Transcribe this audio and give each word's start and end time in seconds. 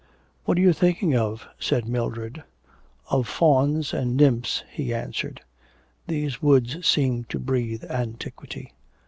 'What 0.45 0.57
are 0.57 0.61
you 0.61 0.73
thinking 0.73 1.15
of?' 1.15 1.45
said 1.59 1.87
Mildred. 1.87 2.43
'Of 3.11 3.27
fauns 3.27 3.93
and 3.93 4.17
nymphs,' 4.17 4.63
he 4.71 4.95
answered. 4.95 5.41
'These 6.07 6.41
woods 6.41 6.87
seem 6.87 7.25
to 7.25 7.37
breathe 7.37 7.83
antiquity.' 7.85 8.73